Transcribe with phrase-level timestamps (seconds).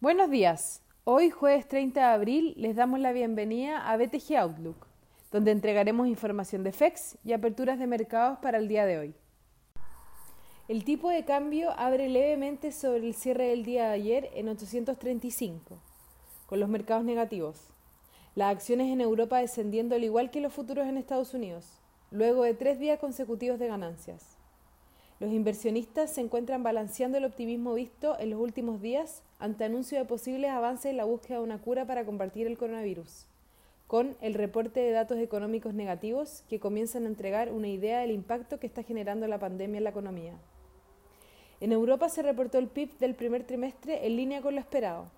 [0.00, 0.82] Buenos días.
[1.04, 4.86] Hoy, jueves 30 de abril, les damos la bienvenida a BTG Outlook,
[5.32, 9.14] donde entregaremos información de FEX y aperturas de mercados para el día de hoy.
[10.68, 15.78] El tipo de cambio abre levemente sobre el cierre del día de ayer en 835,
[16.46, 17.68] con los mercados negativos.
[18.34, 21.80] Las acciones en Europa descendiendo al igual que los futuros en Estados Unidos,
[22.10, 24.36] luego de tres días consecutivos de ganancias.
[25.20, 30.06] Los inversionistas se encuentran balanceando el optimismo visto en los últimos días ante anuncio de
[30.06, 33.26] posibles avances en la búsqueda de una cura para combatir el coronavirus,
[33.86, 38.58] con el reporte de datos económicos negativos que comienzan a entregar una idea del impacto
[38.58, 40.34] que está generando la pandemia en la economía.
[41.60, 45.10] En Europa se reportó el PIB del primer trimestre en línea con lo esperado,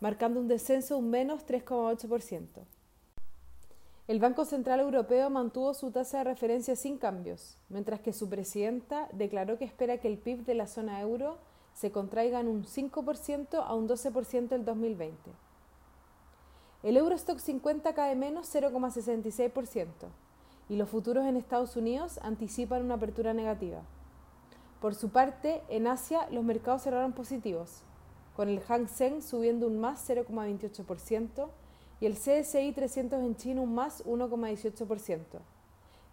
[0.00, 2.64] marcando un descenso de un menos 3,8%.
[4.08, 9.08] El Banco Central Europeo mantuvo su tasa de referencia sin cambios, mientras que su presidenta
[9.12, 11.38] declaró que espera que el PIB de la zona euro
[11.74, 15.32] se contraiga en un 5% a un 12% el 2020.
[16.84, 19.88] El Eurostock 50 cae menos 0,66%
[20.68, 23.82] y los futuros en Estados Unidos anticipan una apertura negativa.
[24.80, 27.82] Por su parte, en Asia los mercados cerraron positivos,
[28.36, 31.48] con el Hang Seng subiendo un más 0,28%,
[32.00, 35.18] y el CSI 300 en China un más 1,18%,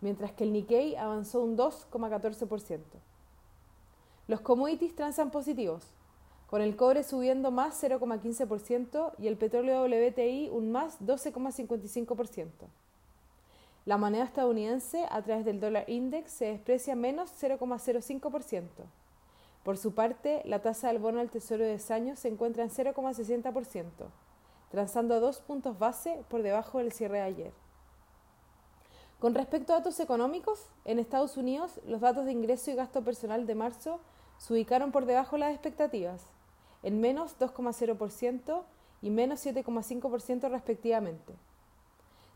[0.02, 2.80] mientras que el Nikkei avanzó un 2,14%.
[4.28, 5.94] Los commodities transan positivos,
[6.48, 12.48] con el cobre subiendo más 0,15% y el petróleo WTI un más 12,55%.
[13.86, 18.68] La moneda estadounidense a través del dólar index se desprecia menos 0,05%.
[19.64, 23.90] Por su parte, la tasa del bono al tesoro de años se encuentra en 0,60%
[24.74, 27.54] transando dos puntos base por debajo del cierre de ayer.
[29.20, 33.46] Con respecto a datos económicos, en Estados Unidos los datos de ingreso y gasto personal
[33.46, 34.00] de marzo
[34.40, 36.24] se ubicaron por debajo de las expectativas,
[36.82, 38.64] en menos 2,0%
[39.04, 41.36] y menos 7,5% respectivamente.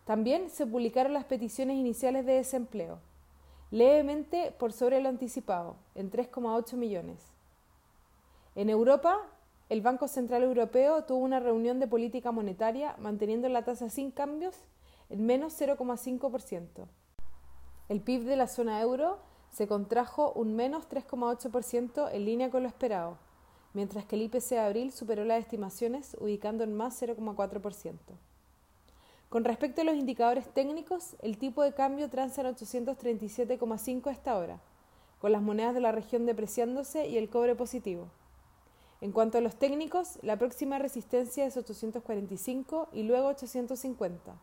[0.05, 2.99] También se publicaron las peticiones iniciales de desempleo,
[3.71, 7.17] levemente por sobre lo anticipado, en 3,8 millones.
[8.53, 9.25] En Europa,
[9.69, 14.55] el Banco Central Europeo tuvo una reunión de política monetaria manteniendo la tasa sin cambios
[15.09, 16.87] en menos 0,5%.
[17.89, 19.19] El PIB de la zona euro
[19.49, 23.17] se contrajo un menos 3,8% en línea con lo esperado,
[23.73, 27.95] mientras que el IPC de abril superó las estimaciones ubicando en más 0,4%.
[29.29, 34.37] Con respecto a los indicadores técnicos, el tipo de cambio transa en 837,5 a esta
[34.37, 34.61] hora,
[35.19, 38.07] con las monedas de la región depreciándose y el cobre positivo.
[38.99, 44.35] En cuanto a los técnicos, la próxima resistencia es 845 y luego 850.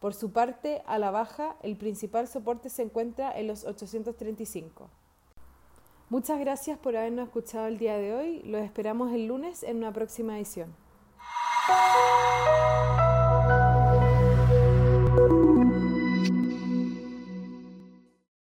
[0.00, 4.90] Por su parte, a la baja, el principal soporte se encuentra en los 835.
[6.08, 8.42] Muchas gracias por habernos escuchado el día de hoy.
[8.42, 10.74] Los esperamos el lunes en una próxima edición.